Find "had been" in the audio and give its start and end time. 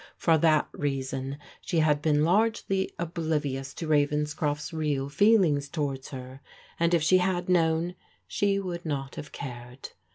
1.77-2.23